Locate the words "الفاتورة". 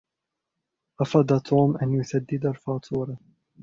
2.45-3.17